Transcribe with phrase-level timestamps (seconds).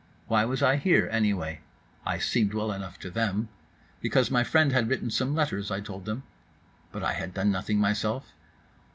[0.25, 1.61] Why was I here, anyway?
[2.07, 7.03] I seemed well enough to them.—Because my friend had written some letters, I told them.—But
[7.03, 8.33] I had done nothing myself?